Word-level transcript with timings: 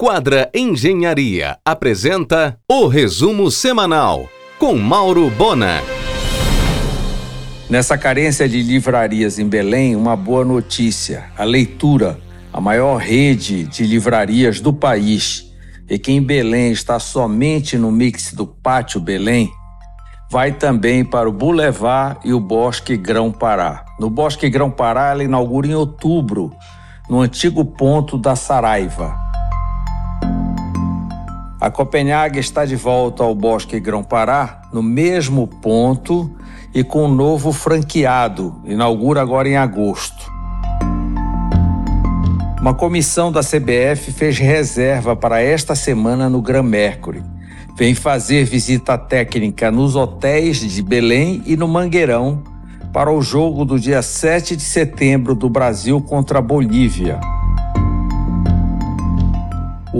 Quadra 0.00 0.48
Engenharia 0.54 1.58
apresenta 1.64 2.56
o 2.70 2.86
resumo 2.86 3.50
semanal 3.50 4.28
com 4.56 4.76
Mauro 4.76 5.28
Bona. 5.28 5.82
Nessa 7.68 7.98
carência 7.98 8.48
de 8.48 8.62
livrarias 8.62 9.40
em 9.40 9.48
Belém, 9.48 9.96
uma 9.96 10.14
boa 10.14 10.44
notícia: 10.44 11.24
a 11.36 11.42
leitura, 11.42 12.16
a 12.52 12.60
maior 12.60 12.98
rede 12.98 13.64
de 13.64 13.84
livrarias 13.84 14.60
do 14.60 14.72
país, 14.72 15.52
e 15.90 15.98
que 15.98 16.12
em 16.12 16.22
Belém 16.22 16.70
está 16.70 17.00
somente 17.00 17.76
no 17.76 17.90
mix 17.90 18.32
do 18.32 18.46
Pátio 18.46 19.00
Belém, 19.00 19.50
vai 20.30 20.52
também 20.52 21.04
para 21.04 21.28
o 21.28 21.32
Boulevard 21.32 22.20
e 22.24 22.32
o 22.32 22.38
Bosque 22.38 22.96
Grão 22.96 23.32
Pará. 23.32 23.84
No 23.98 24.08
Bosque 24.08 24.48
Grão 24.48 24.70
Pará, 24.70 25.10
ela 25.10 25.24
inaugura 25.24 25.66
em 25.66 25.74
outubro, 25.74 26.52
no 27.10 27.18
antigo 27.18 27.64
ponto 27.64 28.16
da 28.16 28.36
Saraiva. 28.36 29.26
A 31.60 31.72
Copenhague 31.72 32.38
está 32.38 32.64
de 32.64 32.76
volta 32.76 33.24
ao 33.24 33.34
Bosque 33.34 33.80
Grão-Pará, 33.80 34.62
no 34.72 34.80
mesmo 34.80 35.48
ponto 35.48 36.30
e 36.72 36.84
com 36.84 37.06
um 37.06 37.12
novo 37.12 37.52
franqueado, 37.52 38.62
inaugura 38.64 39.20
agora 39.20 39.48
em 39.48 39.56
agosto. 39.56 40.30
Uma 42.60 42.74
comissão 42.74 43.32
da 43.32 43.40
CBF 43.40 44.12
fez 44.12 44.38
reserva 44.38 45.16
para 45.16 45.42
esta 45.42 45.74
semana 45.74 46.28
no 46.28 46.40
Gran 46.40 46.62
Mercury. 46.62 47.24
Vem 47.76 47.92
fazer 47.92 48.44
visita 48.44 48.96
técnica 48.96 49.68
nos 49.68 49.96
hotéis 49.96 50.58
de 50.58 50.80
Belém 50.80 51.42
e 51.44 51.56
no 51.56 51.66
Mangueirão 51.66 52.40
para 52.92 53.10
o 53.10 53.20
jogo 53.20 53.64
do 53.64 53.80
dia 53.80 54.00
7 54.00 54.54
de 54.54 54.62
setembro 54.62 55.34
do 55.34 55.48
Brasil 55.48 56.00
contra 56.00 56.38
a 56.38 56.42
Bolívia. 56.42 57.18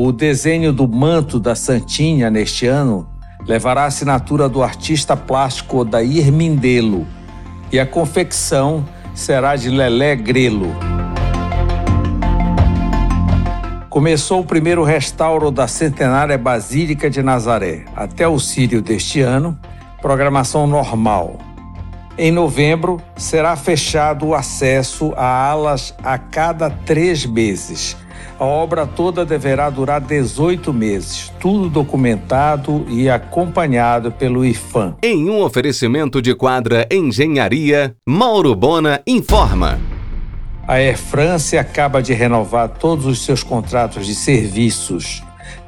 O 0.00 0.12
desenho 0.12 0.72
do 0.72 0.86
manto 0.86 1.40
da 1.40 1.56
Santinha 1.56 2.30
neste 2.30 2.68
ano 2.68 3.10
levará 3.44 3.82
a 3.82 3.86
assinatura 3.86 4.48
do 4.48 4.62
artista 4.62 5.16
plástico 5.16 5.78
Odair 5.78 6.30
Mindelo 6.30 7.04
e 7.72 7.80
a 7.80 7.84
confecção 7.84 8.86
será 9.12 9.56
de 9.56 9.68
Lelé 9.68 10.14
Grelo. 10.14 10.72
Começou 13.90 14.38
o 14.38 14.44
primeiro 14.44 14.84
restauro 14.84 15.50
da 15.50 15.66
centenária 15.66 16.38
Basílica 16.38 17.10
de 17.10 17.20
Nazaré. 17.20 17.84
Até 17.96 18.28
o 18.28 18.38
Sírio 18.38 18.80
deste 18.80 19.20
ano, 19.20 19.58
programação 20.00 20.64
normal. 20.68 21.47
Em 22.18 22.32
novembro, 22.32 23.00
será 23.16 23.54
fechado 23.56 24.26
o 24.26 24.34
acesso 24.34 25.14
a 25.16 25.50
alas 25.50 25.94
a 26.02 26.18
cada 26.18 26.68
três 26.68 27.24
meses 27.24 27.96
a 28.38 28.44
obra 28.44 28.86
toda 28.86 29.26
deverá 29.26 29.68
durar 29.68 30.00
18 30.00 30.72
meses, 30.72 31.32
tudo 31.40 31.68
documentado 31.68 32.86
e 32.88 33.10
acompanhado 33.10 34.12
pelo 34.12 34.44
IFAM. 34.44 34.94
Em 35.02 35.28
um 35.28 35.42
oferecimento 35.42 36.22
de 36.22 36.36
quadra 36.36 36.86
Engenharia, 36.88 37.96
Mauro 38.08 38.54
Bona 38.54 39.02
informa. 39.04 39.80
A 40.68 40.74
Air 40.74 40.98
France 40.98 41.58
acaba 41.58 42.00
de 42.00 42.12
renovar 42.12 42.68
todos 42.68 43.06
os 43.06 43.24
seus 43.24 43.42
contratos 43.42 44.06
de 44.06 44.14
serviços. 44.14 45.22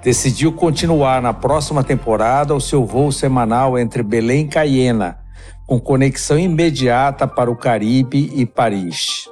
Decidiu 0.05 0.53
continuar 0.53 1.21
na 1.21 1.33
próxima 1.33 1.83
temporada 1.83 2.55
o 2.55 2.61
seu 2.61 2.85
voo 2.85 3.11
semanal 3.11 3.77
entre 3.77 4.03
Belém 4.03 4.45
e 4.45 4.49
Cayena, 4.49 5.19
com 5.67 5.79
conexão 5.79 6.39
imediata 6.39 7.27
para 7.27 7.51
o 7.51 7.57
Caribe 7.57 8.33
e 8.35 8.45
Paris. 8.45 9.29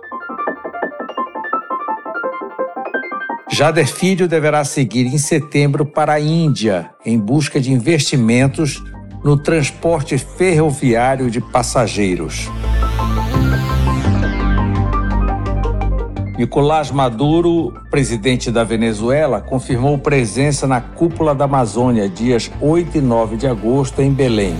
Jader 3.50 3.89
Filho 3.89 4.28
deverá 4.28 4.65
seguir 4.65 5.06
em 5.06 5.19
setembro 5.19 5.84
para 5.84 6.12
a 6.12 6.20
Índia 6.20 6.91
em 7.05 7.19
busca 7.19 7.61
de 7.61 7.73
investimentos 7.73 8.81
no 9.25 9.37
transporte 9.37 10.17
ferroviário 10.17 11.31
de 11.31 11.41
passageiros. 11.41 12.48
Nicolás 16.38 16.93
Maduro, 16.93 17.75
presidente 17.91 18.49
da 18.53 18.62
Venezuela, 18.62 19.41
confirmou 19.41 19.99
presença 19.99 20.69
na 20.69 20.81
cúpula 20.81 21.34
da 21.34 21.47
Amazônia 21.47 22.09
dias 22.09 22.49
8 22.61 22.99
e 22.99 23.00
9 23.00 23.37
de 23.37 23.49
agosto 23.49 24.00
em 24.00 24.12
Belém. 24.12 24.55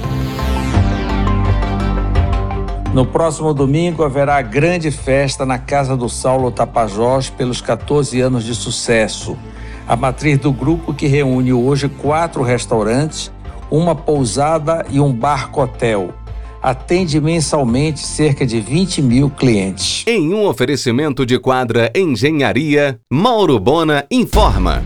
No 2.99 3.07
próximo 3.07 3.55
domingo 3.55 4.03
haverá 4.03 4.43
grande 4.43 4.91
festa 4.91 5.47
na 5.47 5.57
Casa 5.57 5.97
do 5.97 6.09
Saulo 6.09 6.51
Tapajós 6.51 7.31
pelos 7.31 7.61
14 7.61 8.21
anos 8.21 8.43
de 8.43 8.57
sucesso. 8.57 9.39
A 9.87 9.95
matriz 9.95 10.37
do 10.37 10.51
grupo 10.51 10.93
que 10.93 11.07
reúne 11.07 11.53
hoje 11.53 11.89
quatro 11.89 12.43
restaurantes, 12.43 13.31
uma 13.71 13.95
pousada 13.95 14.85
e 14.91 14.99
um 14.99 15.13
barco-hotel. 15.13 16.13
Atende 16.61 17.21
mensalmente 17.21 18.01
cerca 18.01 18.45
de 18.45 18.61
20 18.61 19.01
mil 19.01 19.31
clientes. 19.31 20.03
Em 20.05 20.35
um 20.35 20.45
oferecimento 20.45 21.25
de 21.25 21.39
quadra 21.39 21.93
Engenharia, 21.95 22.99
Mauro 23.09 23.61
Bona 23.61 24.07
informa. 24.11 24.83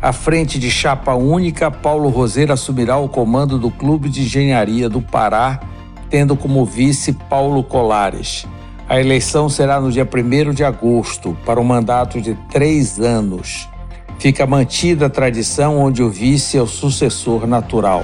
À 0.00 0.12
frente 0.12 0.56
de 0.56 0.70
chapa 0.70 1.16
única, 1.16 1.68
Paulo 1.68 2.10
Roseira 2.10 2.54
assumirá 2.54 2.96
o 2.96 3.08
comando 3.08 3.58
do 3.58 3.72
Clube 3.72 4.08
de 4.08 4.20
Engenharia 4.20 4.88
do 4.88 5.02
Pará 5.02 5.60
tendo 6.10 6.36
como 6.36 6.64
vice 6.64 7.12
Paulo 7.12 7.62
Colares. 7.62 8.44
A 8.88 8.98
eleição 9.00 9.48
será 9.48 9.80
no 9.80 9.92
dia 9.92 10.04
1 10.04 10.52
de 10.52 10.64
agosto, 10.64 11.38
para 11.46 11.60
um 11.60 11.64
mandato 11.64 12.20
de 12.20 12.34
três 12.50 12.98
anos. 12.98 13.68
Fica 14.18 14.44
mantida 14.46 15.06
a 15.06 15.10
tradição 15.10 15.78
onde 15.78 16.02
o 16.02 16.10
vice 16.10 16.58
é 16.58 16.60
o 16.60 16.66
sucessor 16.66 17.46
natural. 17.46 18.02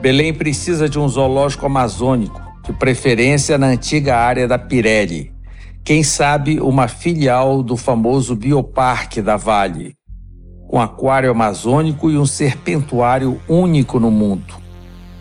Belém 0.00 0.32
precisa 0.32 0.88
de 0.88 0.96
um 0.96 1.08
zoológico 1.08 1.66
amazônico, 1.66 2.40
de 2.62 2.72
preferência 2.72 3.58
na 3.58 3.66
antiga 3.66 4.16
área 4.16 4.46
da 4.46 4.56
Pirelli. 4.56 5.34
Quem 5.84 6.04
sabe 6.04 6.60
uma 6.60 6.86
filial 6.86 7.62
do 7.62 7.76
famoso 7.76 8.36
Bioparque 8.36 9.20
da 9.20 9.36
Vale 9.36 9.95
com 10.68 10.80
aquário 10.80 11.30
amazônico 11.30 12.10
e 12.10 12.18
um 12.18 12.26
serpentuário 12.26 13.40
único 13.48 14.00
no 14.00 14.10
mundo. 14.10 14.66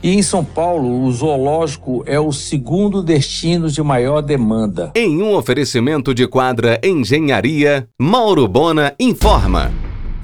E 0.03 0.13
em 0.13 0.21
São 0.21 0.45
Paulo, 0.45 1.03
o 1.03 1.11
zoológico 1.11 2.03
é 2.05 2.19
o 2.19 2.31
segundo 2.31 3.01
destino 3.01 3.69
de 3.69 3.81
maior 3.81 4.21
demanda. 4.21 4.91
Em 4.95 5.21
um 5.21 5.33
oferecimento 5.35 6.13
de 6.13 6.27
quadra 6.27 6.79
Engenharia, 6.83 7.87
Mauro 7.99 8.47
Bona 8.47 8.93
informa. 8.99 9.71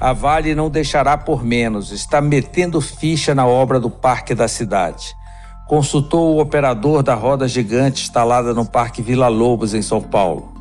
A 0.00 0.12
Vale 0.12 0.54
não 0.54 0.70
deixará 0.70 1.16
por 1.16 1.44
menos, 1.44 1.90
está 1.90 2.20
metendo 2.20 2.80
ficha 2.80 3.34
na 3.34 3.46
obra 3.46 3.80
do 3.80 3.90
Parque 3.90 4.34
da 4.34 4.46
Cidade. 4.46 5.14
Consultou 5.66 6.36
o 6.36 6.40
operador 6.40 7.02
da 7.02 7.14
roda 7.14 7.48
gigante 7.48 8.02
instalada 8.02 8.52
no 8.52 8.64
Parque 8.64 9.00
Vila 9.00 9.28
Lobos, 9.28 9.74
em 9.74 9.82
São 9.82 10.00
Paulo. 10.00 10.51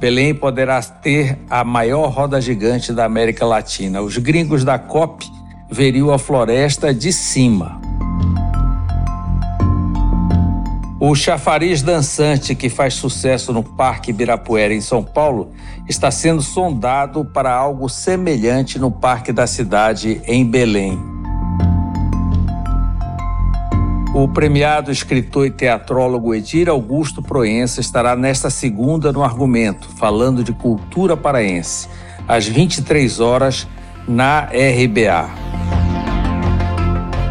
Belém 0.00 0.34
poderá 0.34 0.80
ter 0.80 1.38
a 1.50 1.62
maior 1.62 2.08
roda 2.08 2.40
gigante 2.40 2.90
da 2.90 3.04
América 3.04 3.44
Latina. 3.44 4.00
Os 4.00 4.16
gringos 4.16 4.64
da 4.64 4.78
COP 4.78 5.30
veriam 5.70 6.10
a 6.10 6.18
floresta 6.18 6.94
de 6.94 7.12
cima. 7.12 7.78
O 10.98 11.14
chafariz 11.14 11.82
dançante 11.82 12.54
que 12.54 12.70
faz 12.70 12.94
sucesso 12.94 13.52
no 13.52 13.62
Parque 13.62 14.08
Ibirapuera, 14.08 14.72
em 14.72 14.80
São 14.80 15.04
Paulo, 15.04 15.52
está 15.86 16.10
sendo 16.10 16.40
sondado 16.40 17.22
para 17.22 17.54
algo 17.54 17.86
semelhante 17.86 18.78
no 18.78 18.90
Parque 18.90 19.32
da 19.32 19.46
Cidade, 19.46 20.22
em 20.24 20.46
Belém. 20.46 21.09
O 24.12 24.26
premiado 24.26 24.90
escritor 24.90 25.46
e 25.46 25.50
teatrólogo 25.52 26.34
Edir 26.34 26.68
Augusto 26.68 27.22
Proença 27.22 27.80
estará 27.80 28.16
nesta 28.16 28.50
segunda 28.50 29.12
no 29.12 29.22
Argumento, 29.22 29.88
falando 29.88 30.42
de 30.42 30.52
cultura 30.52 31.16
paraense, 31.16 31.88
às 32.26 32.44
23 32.44 33.20
horas, 33.20 33.68
na 34.08 34.46
RBA. 34.46 35.30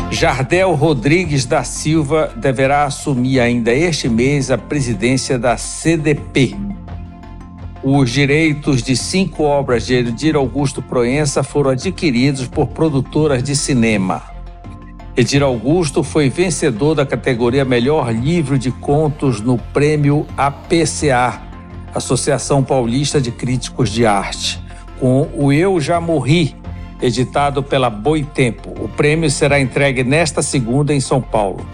Jardel 0.10 0.74
Rodrigues 0.74 1.46
da 1.46 1.66
Silva 1.66 2.32
deverá 2.38 2.86
assumir 2.86 3.42
ainda 3.42 3.74
este 3.74 4.08
mês 4.08 4.50
a 4.50 4.58
presidência 4.58 5.38
da 5.38 5.58
CDP. 5.58 6.56
Os 7.84 8.10
direitos 8.10 8.82
de 8.82 8.96
cinco 8.96 9.44
obras 9.44 9.86
de 9.86 9.96
Edir 9.96 10.38
Augusto 10.38 10.82
Proença 10.82 11.44
foram 11.44 11.72
adquiridos 11.72 12.48
por 12.48 12.68
produtoras 12.68 13.44
de 13.44 13.54
cinema. 13.54 14.39
Edir 15.20 15.44
Augusto 15.44 16.02
foi 16.02 16.30
vencedor 16.30 16.96
da 16.96 17.06
categoria 17.06 17.66
Melhor 17.66 18.10
Livro 18.10 18.58
de 18.58 18.72
Contos 18.72 19.42
no 19.42 19.58
prêmio 19.58 20.26
APCA, 20.38 21.42
Associação 21.94 22.64
Paulista 22.64 23.20
de 23.20 23.30
Críticos 23.30 23.90
de 23.90 24.06
Arte, 24.06 24.64
com 24.98 25.28
o 25.36 25.52
Eu 25.52 25.78
Já 25.82 26.00
Morri, 26.00 26.56
editado 27.02 27.62
pela 27.62 27.90
Boitempo. 27.90 28.74
O 28.82 28.88
prêmio 28.88 29.30
será 29.30 29.60
entregue 29.60 30.06
nesta 30.06 30.42
segunda 30.42 30.94
em 30.94 31.02
São 31.02 31.22
Paulo. 31.22 31.68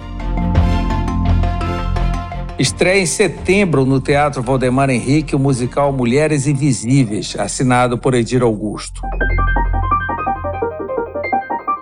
Estreia 2.57 2.99
em 2.99 3.05
setembro 3.05 3.85
no 3.85 4.01
Teatro 4.01 4.41
Valdemar 4.41 4.89
Henrique 4.89 5.35
o 5.35 5.39
musical 5.39 5.93
Mulheres 5.93 6.47
Invisíveis, 6.47 7.35
assinado 7.37 7.95
por 7.95 8.15
Edir 8.15 8.41
Augusto. 8.41 9.01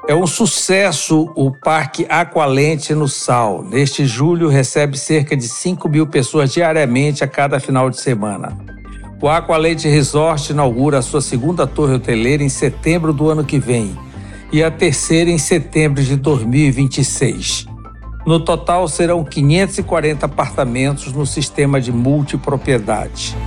É 0.06 0.14
um 0.14 0.28
sucesso 0.28 1.32
o 1.34 1.50
Parque 1.50 2.06
Aqualente 2.10 2.94
no 2.94 3.08
Sal. 3.08 3.64
Neste 3.64 4.06
julho, 4.06 4.50
recebe 4.50 4.98
cerca 4.98 5.36
de 5.36 5.48
5 5.48 5.88
mil 5.88 6.06
pessoas 6.06 6.52
diariamente 6.52 7.24
a 7.24 7.28
cada 7.28 7.58
final 7.58 7.90
de 7.90 8.02
semana. 8.02 8.58
O 9.22 9.30
Aqualente 9.30 9.88
Resort 9.88 10.52
inaugura 10.52 10.98
a 10.98 11.02
sua 11.02 11.22
segunda 11.22 11.66
torre 11.66 11.94
hoteleira 11.94 12.44
em 12.44 12.50
setembro 12.50 13.14
do 13.14 13.30
ano 13.30 13.46
que 13.46 13.58
vem 13.58 13.98
e 14.52 14.62
a 14.62 14.70
terceira 14.70 15.32
em 15.32 15.38
setembro 15.38 16.04
de 16.04 16.18
2026. 16.18 17.66
No 18.26 18.42
total, 18.42 18.90
serão 18.90 19.24
540 19.24 20.26
apartamentos 20.26 21.14
no 21.14 21.26
sistema 21.26 21.80
de 21.80 21.94
multipropriedade. 21.94 23.38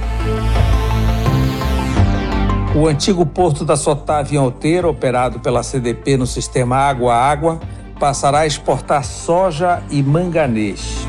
O 2.77 2.87
antigo 2.87 3.25
porto 3.25 3.65
da 3.65 3.75
Sotávia 3.75 4.37
em 4.37 4.39
Alteira, 4.39 4.87
operado 4.87 5.41
pela 5.41 5.63
CDP 5.63 6.19
no 6.19 6.27
sistema 6.27 6.77
água-água, 6.77 7.59
passará 7.99 8.41
a 8.41 8.47
exportar 8.47 9.03
soja 9.03 9.83
e 9.91 10.03
manganês. 10.03 11.07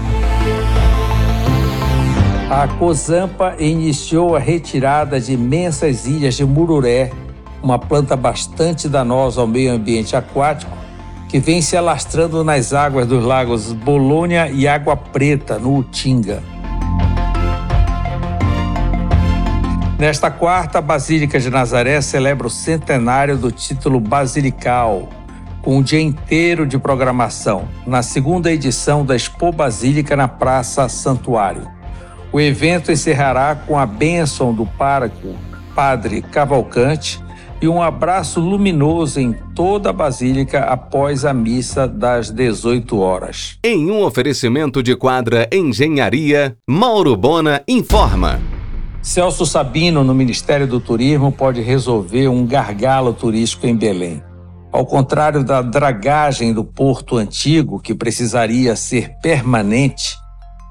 A 2.50 2.69
Cozampa 2.80 3.54
iniciou 3.60 4.34
a 4.34 4.40
retirada 4.40 5.19
de 5.19 5.34
imensas 5.34 6.08
ilhas 6.08 6.36
de 6.36 6.46
mururé, 6.46 7.12
uma 7.62 7.78
planta 7.78 8.16
bastante 8.16 8.88
danosa 8.88 9.42
ao 9.42 9.48
meio 9.48 9.74
ambiente 9.74 10.16
aquático, 10.16 10.72
que 11.28 11.38
vem 11.38 11.62
se 11.62 11.75
alastrando 11.75 12.46
nas 12.46 12.72
águas 12.72 13.06
dos 13.06 13.22
lagos 13.22 13.74
Bolônia 13.74 14.50
e 14.50 14.70
Água 14.70 14.96
Preta, 14.96 15.60
no 15.60 15.75
Utinga. 15.75 16.42
Nesta 20.00 20.30
quarta, 20.30 20.78
a 20.78 20.82
Basílica 20.82 21.40
de 21.40 21.50
Nazaré 21.50 22.00
celebra 22.02 22.46
o 22.46 22.52
centenário 22.52 23.36
do 23.36 23.52
título 23.52 24.00
basilical, 24.00 25.10
com 25.64 25.78
um 25.78 25.82
dia 25.82 26.00
inteiro 26.00 26.68
de 26.68 26.78
programação, 26.78 27.68
na 27.86 28.04
segunda 28.04 28.52
edição 28.52 29.04
da 29.04 29.16
Expo 29.16 29.52
Basílica 29.52 30.16
na 30.16 30.28
Praça 30.28 30.88
Santuário. 30.88 31.68
O 32.32 32.40
evento 32.40 32.92
encerrará 32.92 33.56
com 33.56 33.80
a 33.80 33.88
bênção 33.88 34.54
do 34.54 34.68
pároco 34.68 35.36
Padre 35.74 36.22
Cavalcante 36.22 37.20
e 37.60 37.68
um 37.68 37.82
abraço 37.82 38.40
luminoso 38.40 39.20
em 39.20 39.34
toda 39.56 39.90
a 39.90 39.94
Basílica 39.94 40.60
após 40.66 41.26
a 41.26 41.34
missa 41.34 41.88
das 41.88 42.30
18 42.30 43.00
horas. 43.00 43.58
Em 43.64 43.90
um 43.90 44.04
oferecimento 44.04 44.84
de 44.84 44.96
quadra 44.96 45.50
Engenharia, 45.52 46.56
Mauro 46.70 47.18
Bona 47.18 47.64
informa. 47.68 48.40
Celso 49.07 49.45
Sabino, 49.45 50.04
no 50.04 50.13
Ministério 50.13 50.68
do 50.68 50.81
Turismo, 50.81 51.31
pode 51.31 51.62
resolver 51.62 52.27
um 52.27 52.45
gargalo 52.45 53.13
turístico 53.13 53.65
em 53.65 53.74
Belém. 53.74 54.21
Ao 54.69 54.86
contrário 54.86 55.45
da 55.45 55.62
dragagem 55.62 56.54
do 56.54 56.62
porto 56.62 57.15
antigo, 57.15 57.80
que 57.80 57.95
precisaria 57.95 58.75
ser 58.75 59.15
permanente, 59.21 60.18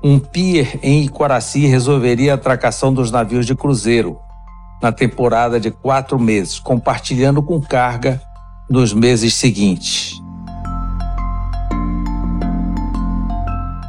um 0.04 0.18
pier 0.18 0.78
em 0.82 1.02
Icoraci 1.02 1.64
resolveria 1.64 2.32
a 2.32 2.34
atracação 2.34 2.92
dos 2.92 3.10
navios 3.10 3.46
de 3.46 3.54
cruzeiro 3.54 4.18
na 4.82 4.92
temporada 4.92 5.58
de 5.58 5.70
quatro 5.70 6.18
meses, 6.18 6.58
compartilhando 6.58 7.42
com 7.42 7.58
carga 7.58 8.20
nos 8.68 8.92
meses 8.92 9.32
seguintes. 9.32 10.20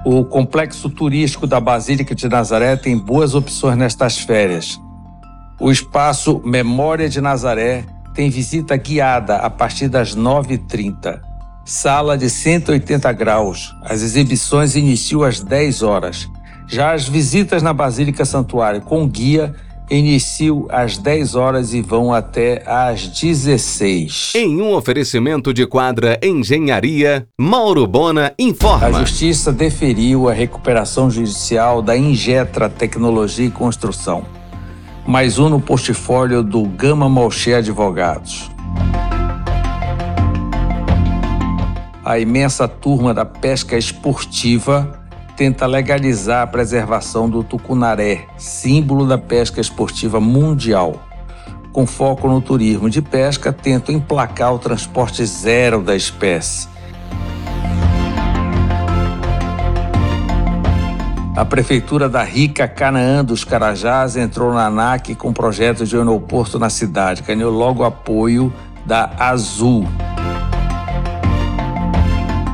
O 0.09 0.23
complexo 0.23 0.89
turístico 0.89 1.45
da 1.45 1.59
Basílica 1.59 2.15
de 2.15 2.29
Nazaré 2.29 2.77
tem 2.77 2.97
boas 2.97 3.35
opções 3.35 3.77
nestas 3.77 4.17
férias. 4.17 4.79
O 5.59 5.69
espaço 5.69 6.41
Memória 6.45 7.09
de 7.09 7.19
Nazaré 7.19 7.83
tem 8.15 8.29
visita 8.29 8.77
guiada 8.77 9.35
a 9.35 9.49
partir 9.49 9.89
das 9.89 10.15
9h30. 10.15 11.19
Sala 11.65 12.17
de 12.17 12.29
180 12.29 13.11
graus. 13.11 13.75
As 13.83 14.01
exibições 14.01 14.77
iniciam 14.77 15.23
às 15.23 15.41
10 15.41 15.83
horas. 15.83 16.25
Já 16.69 16.93
as 16.93 17.05
visitas 17.05 17.61
na 17.61 17.73
Basílica 17.73 18.23
Santuário 18.23 18.79
com 18.83 19.05
guia 19.09 19.53
iniciam 19.89 20.65
às 20.69 20.97
10 20.97 21.35
horas 21.35 21.73
e 21.73 21.81
vão 21.81 22.13
até 22.13 22.63
às 22.65 23.07
16. 23.07 24.33
Em 24.35 24.61
um 24.61 24.73
oferecimento 24.73 25.53
de 25.53 25.65
quadra 25.65 26.19
Engenharia, 26.21 27.27
Mauro 27.39 27.87
Bona 27.87 28.33
informa. 28.37 28.87
A 28.87 28.91
Justiça 28.91 29.51
deferiu 29.51 30.27
a 30.29 30.33
recuperação 30.33 31.09
judicial 31.09 31.81
da 31.81 31.97
Injetra 31.97 32.69
Tecnologia 32.69 33.45
e 33.45 33.51
Construção. 33.51 34.25
Mais 35.05 35.39
um 35.39 35.47
no 35.47 35.59
portfólio 35.59 36.43
do 36.43 36.63
Gama 36.63 37.07
Malché 37.07 37.55
Advogados. 37.55 38.51
A 42.03 42.19
imensa 42.19 42.67
turma 42.67 43.13
da 43.13 43.25
pesca 43.25 43.77
esportiva 43.77 45.06
tenta 45.37 45.67
legalizar 45.67 46.41
a 46.41 46.47
preservação 46.47 47.29
do 47.29 47.43
tucunaré, 47.43 48.25
símbolo 48.37 49.05
da 49.05 49.19
pesca 49.19 49.61
esportiva 49.61 50.19
mundial. 50.19 50.99
Com 51.71 51.85
foco 51.85 52.27
no 52.27 52.41
turismo 52.41 52.89
de 52.89 53.03
pesca, 53.03 53.53
tenta 53.53 53.91
emplacar 53.91 54.51
o 54.55 54.57
transporte 54.57 55.23
zero 55.23 55.83
da 55.83 55.95
espécie. 55.95 56.67
A 61.35 61.45
prefeitura 61.45 62.09
da 62.09 62.23
rica 62.23 62.67
Canaã 62.67 63.23
dos 63.23 63.43
Carajás 63.43 64.17
entrou 64.17 64.51
na 64.51 64.65
ANAC 64.65 65.13
com 65.13 65.31
projeto 65.31 65.85
de 65.85 65.95
aeroporto 65.95 66.57
na 66.57 66.71
cidade, 66.71 67.21
ganhou 67.21 67.51
logo 67.51 67.83
apoio 67.83 68.51
da 68.83 69.11
Azul. 69.19 69.87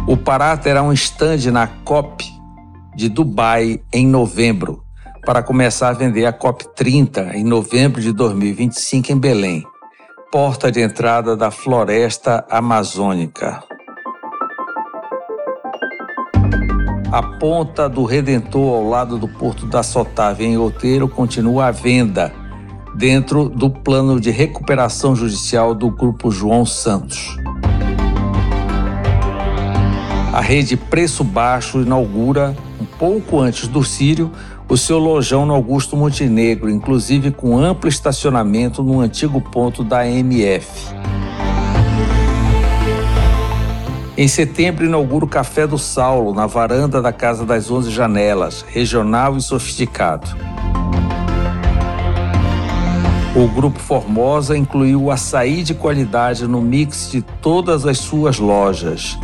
O 0.06 0.18
Pará 0.18 0.58
terá 0.58 0.84
um 0.84 0.92
estande 0.92 1.50
na 1.50 1.66
COP 1.66 2.43
de 2.96 3.10
Dubai 3.10 3.80
em 3.92 4.08
novembro, 4.08 4.84
para 5.26 5.42
começar 5.42 5.90
a 5.90 5.94
vender 5.94 6.26
a 6.26 6.34
COP30 6.34 7.34
em 7.36 7.44
novembro 7.44 8.02
de 8.02 8.12
2025 8.12 9.12
em 9.12 9.18
Belém, 9.18 9.64
porta 10.32 10.72
de 10.72 10.82
entrada 10.82 11.36
da 11.36 11.50
floresta 11.50 12.46
amazônica. 12.50 13.64
A 17.12 17.22
ponta 17.40 17.88
do 17.88 18.04
Redentor 18.04 18.76
ao 18.76 18.90
lado 18.90 19.18
do 19.20 19.28
Porto 19.28 19.68
da 19.68 19.84
Sotávia 19.84 20.48
em 20.48 20.58
Outeiro 20.58 21.08
continua 21.08 21.68
à 21.68 21.72
venda 21.72 22.34
dentro 22.96 23.50
do 23.50 23.70
plano 23.70 24.20
de 24.20 24.32
recuperação 24.32 25.16
judicial 25.16 25.74
do 25.74 25.90
Grupo 25.90 26.32
João 26.32 26.66
Santos. 26.66 27.38
A 30.34 30.42
rede 30.42 30.76
Preço 30.76 31.24
Baixo 31.24 31.82
inaugura 31.82 32.56
pouco 33.04 33.42
antes 33.42 33.68
do 33.68 33.84
Sírio, 33.84 34.32
o 34.70 34.78
seu 34.78 34.98
lojão 34.98 35.46
no 35.46 35.54
Augusto 35.54 35.98
Montenegro, 35.98 36.70
inclusive 36.70 37.32
com 37.32 37.58
amplo 37.58 37.90
estacionamento 37.90 38.82
no 38.82 39.02
antigo 39.02 39.42
ponto 39.42 39.84
da 39.84 40.08
MF. 40.08 40.96
Em 44.16 44.26
setembro, 44.26 44.86
inaugura 44.86 45.26
o 45.26 45.28
Café 45.28 45.68
do 45.68 45.78
Saulo, 45.78 46.34
na 46.34 46.48
varanda 46.48 47.02
da 47.02 47.12
Casa 47.12 47.46
das 47.46 47.70
Onze 47.70 47.92
Janelas, 47.92 48.64
regional 48.70 49.36
e 49.36 49.42
sofisticado. 49.42 50.30
O 53.36 53.50
Grupo 53.50 53.80
Formosa 53.80 54.56
incluiu 54.56 55.04
o 55.04 55.12
açaí 55.12 55.62
de 55.62 55.74
qualidade 55.74 56.48
no 56.48 56.62
mix 56.62 57.12
de 57.12 57.22
todas 57.22 57.86
as 57.86 57.98
suas 57.98 58.40
lojas. 58.40 59.20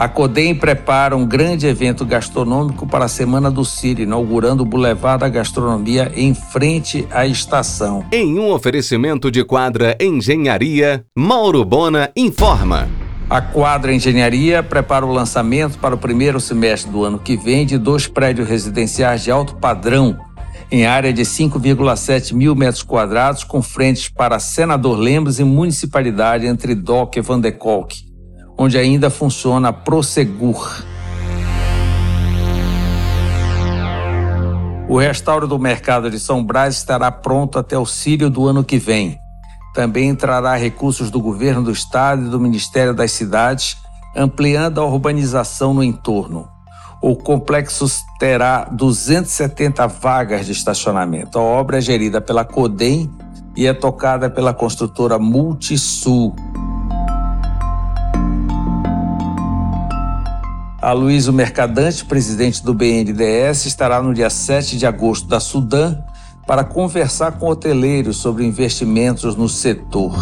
A 0.00 0.08
CODEM 0.08 0.54
prepara 0.54 1.14
um 1.14 1.26
grande 1.26 1.66
evento 1.66 2.06
gastronômico 2.06 2.86
para 2.86 3.04
a 3.04 3.08
Semana 3.08 3.50
do 3.50 3.66
Círio, 3.66 4.04
inaugurando 4.04 4.62
o 4.62 4.66
Boulevard 4.66 5.20
da 5.20 5.28
Gastronomia 5.28 6.10
em 6.16 6.32
frente 6.32 7.06
à 7.10 7.26
estação. 7.26 8.06
Em 8.10 8.38
um 8.38 8.50
oferecimento 8.50 9.30
de 9.30 9.44
quadra 9.44 9.94
Engenharia, 10.00 11.04
Mauro 11.14 11.66
Bona 11.66 12.10
informa. 12.16 12.88
A 13.28 13.42
Quadra 13.42 13.92
Engenharia 13.92 14.62
prepara 14.62 15.04
o 15.04 15.12
lançamento 15.12 15.78
para 15.78 15.94
o 15.94 15.98
primeiro 15.98 16.40
semestre 16.40 16.90
do 16.90 17.04
ano 17.04 17.18
que 17.18 17.36
vem 17.36 17.66
de 17.66 17.76
dois 17.76 18.06
prédios 18.06 18.48
residenciais 18.48 19.22
de 19.22 19.30
alto 19.30 19.56
padrão, 19.56 20.18
em 20.72 20.86
área 20.86 21.12
de 21.12 21.24
5,7 21.24 22.32
mil 22.32 22.54
metros 22.54 22.82
quadrados, 22.82 23.44
com 23.44 23.60
frentes 23.60 24.08
para 24.08 24.38
Senador 24.38 24.98
Lemos 24.98 25.38
e 25.38 25.44
Municipalidade 25.44 26.46
entre 26.46 26.74
Doc 26.74 27.16
e 27.16 27.20
Van 27.20 27.38
de 27.38 27.52
Kolk 27.52 28.08
onde 28.62 28.76
ainda 28.76 29.08
funciona 29.08 29.70
a 29.70 29.72
Prosegur. 29.72 30.84
O 34.86 34.98
restauro 34.98 35.48
do 35.48 35.58
mercado 35.58 36.10
de 36.10 36.20
São 36.20 36.44
Brás 36.44 36.76
estará 36.76 37.10
pronto 37.10 37.58
até 37.58 37.78
o 37.78 37.86
cílio 37.86 38.28
do 38.28 38.46
ano 38.46 38.62
que 38.62 38.76
vem. 38.76 39.18
Também 39.74 40.10
entrará 40.10 40.56
recursos 40.56 41.10
do 41.10 41.22
governo 41.22 41.62
do 41.62 41.70
estado 41.70 42.26
e 42.26 42.28
do 42.28 42.38
Ministério 42.38 42.92
das 42.92 43.12
Cidades, 43.12 43.78
ampliando 44.14 44.78
a 44.78 44.84
urbanização 44.84 45.72
no 45.72 45.82
entorno. 45.82 46.46
O 47.00 47.16
complexo 47.16 47.86
terá 48.18 48.64
270 48.64 49.86
vagas 49.86 50.44
de 50.44 50.52
estacionamento. 50.52 51.38
A 51.38 51.42
obra 51.42 51.78
é 51.78 51.80
gerida 51.80 52.20
pela 52.20 52.44
CODEM 52.44 53.10
e 53.56 53.66
é 53.66 53.72
tocada 53.72 54.28
pela 54.28 54.52
construtora 54.52 55.18
Multisul. 55.18 56.36
Aloysio 60.82 61.30
Mercadante, 61.30 62.06
presidente 62.06 62.64
do 62.64 62.72
BNDES, 62.72 63.66
estará 63.66 64.00
no 64.00 64.14
dia 64.14 64.30
7 64.30 64.78
de 64.78 64.86
agosto 64.86 65.28
da 65.28 65.38
Sudã 65.38 65.98
para 66.46 66.64
conversar 66.64 67.32
com 67.32 67.48
hoteleiros 67.48 68.16
sobre 68.16 68.46
investimentos 68.46 69.36
no 69.36 69.46
setor. 69.46 70.14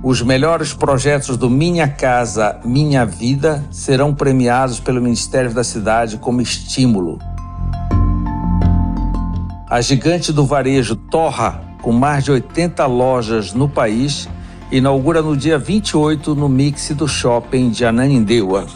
Os 0.00 0.22
melhores 0.22 0.72
projetos 0.72 1.36
do 1.36 1.50
Minha 1.50 1.88
Casa 1.88 2.60
Minha 2.64 3.04
Vida 3.04 3.64
serão 3.68 4.14
premiados 4.14 4.78
pelo 4.78 5.02
Ministério 5.02 5.52
da 5.52 5.64
Cidade 5.64 6.18
como 6.18 6.40
estímulo. 6.40 7.18
A 9.68 9.80
gigante 9.80 10.32
do 10.32 10.46
varejo 10.46 10.94
Torra, 10.94 11.60
com 11.82 11.90
mais 11.90 12.22
de 12.22 12.30
80 12.30 12.86
lojas 12.86 13.52
no 13.52 13.68
país, 13.68 14.28
inaugura 14.70 15.22
no 15.22 15.36
dia 15.36 15.58
28 15.58 16.34
no 16.34 16.48
Mix 16.48 16.90
do 16.90 17.08
Shopping 17.08 17.70
de 17.70 17.84
Ananindeua. 17.84 18.66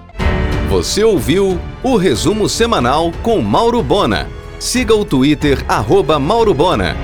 Você 0.68 1.04
ouviu 1.04 1.58
o 1.82 1.96
resumo 1.96 2.48
semanal 2.48 3.12
com 3.22 3.40
Mauro 3.40 3.82
Bona. 3.82 4.28
Siga 4.58 4.94
o 4.94 5.04
Twitter, 5.04 5.64
arroba 5.68 6.18
Mauro 6.18 6.54
Bona. 6.54 6.96